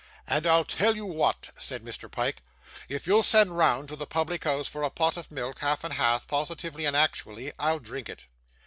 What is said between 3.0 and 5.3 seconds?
you'll send round to the public house for a pot of